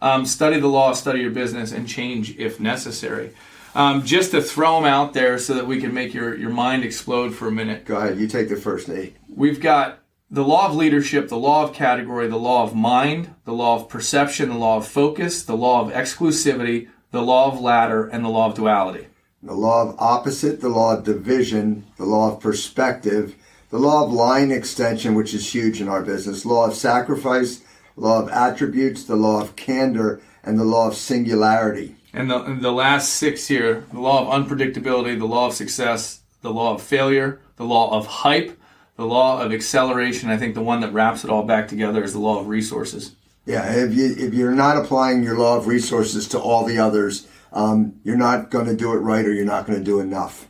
Um, 0.00 0.26
study 0.26 0.60
the 0.60 0.68
law, 0.68 0.92
study 0.92 1.22
your 1.22 1.32
business, 1.32 1.72
and 1.72 1.88
change 1.88 2.38
if 2.38 2.60
necessary. 2.60 3.34
Um, 3.74 4.04
just 4.04 4.30
to 4.30 4.40
throw 4.40 4.76
them 4.76 4.84
out 4.84 5.12
there 5.12 5.40
so 5.40 5.54
that 5.54 5.66
we 5.66 5.80
can 5.80 5.92
make 5.92 6.14
your, 6.14 6.36
your 6.36 6.50
mind 6.50 6.84
explode 6.84 7.34
for 7.34 7.48
a 7.48 7.52
minute. 7.52 7.84
Go 7.84 7.96
ahead. 7.96 8.16
You 8.16 8.28
take 8.28 8.48
the 8.48 8.56
first 8.56 8.86
Nate. 8.86 9.16
We've 9.28 9.60
got 9.60 10.04
the 10.30 10.44
law 10.44 10.68
of 10.68 10.74
leadership, 10.74 11.28
the 11.28 11.38
law 11.38 11.64
of 11.64 11.72
category, 11.72 12.28
the 12.28 12.36
law 12.36 12.62
of 12.62 12.74
mind, 12.74 13.34
the 13.44 13.52
law 13.52 13.76
of 13.76 13.88
perception, 13.88 14.50
the 14.50 14.56
law 14.56 14.76
of 14.76 14.86
focus, 14.86 15.42
the 15.42 15.56
law 15.56 15.80
of 15.80 15.92
exclusivity, 15.92 16.88
the 17.10 17.22
law 17.22 17.50
of 17.50 17.60
ladder, 17.60 18.06
and 18.06 18.24
the 18.24 18.28
law 18.28 18.46
of 18.46 18.54
duality. 18.54 19.06
The 19.42 19.54
law 19.54 19.88
of 19.88 19.96
opposite, 19.98 20.60
the 20.60 20.68
law 20.68 20.96
of 20.96 21.04
division, 21.04 21.86
the 21.96 22.04
law 22.04 22.32
of 22.32 22.40
perspective, 22.40 23.36
the 23.70 23.78
law 23.78 24.04
of 24.04 24.12
line 24.12 24.50
extension, 24.50 25.14
which 25.14 25.32
is 25.32 25.54
huge 25.54 25.80
in 25.80 25.88
our 25.88 26.02
business, 26.02 26.44
law 26.44 26.66
of 26.66 26.74
sacrifice, 26.74 27.62
law 27.96 28.20
of 28.22 28.28
attributes, 28.28 29.04
the 29.04 29.16
law 29.16 29.40
of 29.40 29.56
candor, 29.56 30.20
and 30.42 30.58
the 30.58 30.64
law 30.64 30.88
of 30.88 30.94
singularity. 30.94 31.94
And 32.12 32.30
the, 32.30 32.42
and 32.42 32.62
the 32.62 32.72
last 32.72 33.14
six 33.14 33.46
here 33.46 33.84
the 33.92 34.00
law 34.00 34.22
of 34.22 34.46
unpredictability, 34.46 35.18
the 35.18 35.26
law 35.26 35.46
of 35.46 35.54
success, 35.54 36.20
the 36.42 36.52
law 36.52 36.74
of 36.74 36.82
failure, 36.82 37.40
the 37.56 37.64
law 37.64 37.96
of 37.96 38.06
hype, 38.06 38.57
the 38.98 39.06
law 39.06 39.40
of 39.40 39.52
acceleration. 39.52 40.28
I 40.28 40.36
think 40.36 40.54
the 40.54 40.60
one 40.60 40.80
that 40.80 40.92
wraps 40.92 41.24
it 41.24 41.30
all 41.30 41.44
back 41.44 41.68
together 41.68 42.02
is 42.02 42.12
the 42.12 42.18
law 42.18 42.40
of 42.40 42.48
resources. 42.48 43.14
Yeah, 43.46 43.72
if 43.72 43.94
you 43.94 44.14
if 44.18 44.34
you're 44.34 44.54
not 44.54 44.76
applying 44.76 45.22
your 45.22 45.38
law 45.38 45.56
of 45.56 45.66
resources 45.66 46.28
to 46.28 46.38
all 46.38 46.66
the 46.66 46.78
others, 46.78 47.26
um, 47.52 47.94
you're 48.02 48.16
not 48.16 48.50
going 48.50 48.66
to 48.66 48.76
do 48.76 48.92
it 48.92 48.98
right, 48.98 49.24
or 49.24 49.32
you're 49.32 49.46
not 49.46 49.66
going 49.66 49.78
to 49.78 49.84
do 49.84 50.00
enough. 50.00 50.48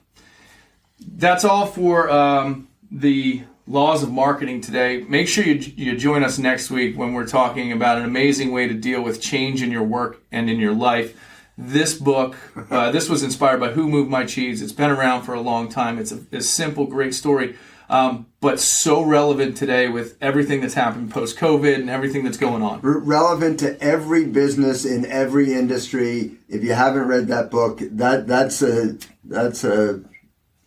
That's 0.99 1.45
all 1.45 1.67
for 1.67 2.11
um, 2.11 2.69
the 2.91 3.45
laws 3.67 4.03
of 4.03 4.11
marketing 4.11 4.63
today. 4.63 5.03
Make 5.03 5.29
sure 5.29 5.45
you, 5.45 5.55
you 5.77 5.97
join 5.97 6.25
us 6.25 6.39
next 6.39 6.71
week 6.71 6.97
when 6.97 7.13
we're 7.13 7.27
talking 7.27 7.71
about 7.71 7.99
an 7.99 8.05
amazing 8.05 8.51
way 8.51 8.67
to 8.67 8.75
deal 8.75 9.03
with 9.03 9.21
change 9.21 9.63
in 9.63 9.71
your 9.71 9.83
work 9.83 10.23
and 10.33 10.49
in 10.49 10.59
your 10.59 10.75
life. 10.75 11.17
This 11.57 11.95
book, 11.95 12.37
uh, 12.71 12.91
this 12.93 13.09
was 13.09 13.23
inspired 13.23 13.61
by 13.61 13.73
Who 13.73 13.89
Moved 13.89 14.11
My 14.11 14.25
Cheese. 14.25 14.63
It's 14.63 14.73
been 14.73 14.91
around 14.91 15.23
for 15.23 15.35
a 15.35 15.41
long 15.41 15.69
time. 15.69 15.99
It's 15.99 16.13
a, 16.13 16.21
a 16.33 16.41
simple, 16.41 16.87
great 16.87 17.15
story 17.15 17.57
um, 17.89 18.27
but 18.41 18.61
so 18.61 19.03
relevant 19.03 19.57
today 19.57 19.89
with 19.89 20.17
everything 20.21 20.61
that's 20.61 20.75
happened 20.75 21.11
post 21.11 21.39
COVID 21.39 21.75
and 21.77 21.91
everything 21.91 22.25
that's 22.25 22.37
going 22.37 22.63
on. 22.63 22.81
relevant 22.83 23.59
to 23.61 23.81
every 23.83 24.27
business 24.27 24.85
in 24.85 25.07
every 25.07 25.55
industry. 25.55 26.33
If 26.49 26.63
you 26.63 26.75
haven't 26.75 27.09
read 27.09 27.29
that 27.29 27.51
book, 27.51 27.79
that 27.81 28.27
that's 28.27 28.63
a 28.63 28.99
that's 29.25 29.65
a 29.65 30.03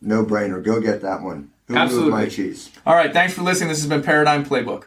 no 0.02 0.26
brainer. 0.26 0.64
Go 0.64 0.82
get 0.82 1.02
that 1.02 1.22
one. 1.22 1.52
Who 1.68 1.76
Absolutely. 1.76 2.12
my 2.12 2.28
cheese? 2.28 2.72
All 2.86 2.96
right. 2.96 3.14
Thanks 3.14 3.34
for 3.34 3.44
listening. 3.44 3.70
This 3.70 3.80
has 3.80 3.88
been 3.88 4.02
Paradigm 4.02 4.44
Playbook. 4.44 4.86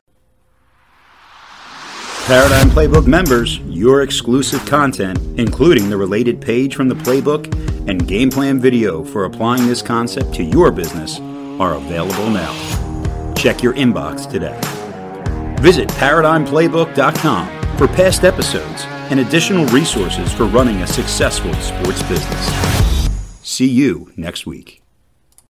Paradigm 2.27 2.71
Playbook 2.71 3.07
members, 3.07 3.59
your 3.61 4.03
exclusive 4.03 4.65
content, 4.67 5.19
including 5.39 5.91
the 5.91 5.97
related 5.97 6.41
page 6.41 6.75
from 6.75 6.89
the 6.89 6.95
playbook 6.95 7.53
and 7.89 8.09
game 8.09 8.31
plan 8.31 8.59
video 8.59 9.05
for 9.05 9.27
applying 9.27 9.67
this 9.67 9.83
concept 9.83 10.35
to 10.35 10.43
your 10.43 10.73
business 10.73 11.21
are 11.61 11.75
available 11.75 12.31
now. 12.31 12.53
Check 13.35 13.63
your 13.63 13.75
inbox 13.75 14.31
today. 14.31 14.59
Visit 15.61 15.89
ParadigmPlaybook.com 15.91 17.77
for 17.77 17.89
past 17.89 18.25
episodes 18.25 18.85
and 19.11 19.21
additional 19.21 19.67
resources 19.67 20.33
for 20.33 20.47
running 20.47 20.83
a 20.83 20.87
successful 20.87 21.53
sports 21.55 22.03
business. 22.05 23.11
See 23.43 23.69
you 23.69 24.13
next 24.17 24.47
week. 24.47 24.84